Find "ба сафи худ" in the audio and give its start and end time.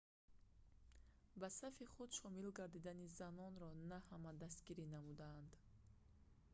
1.39-2.09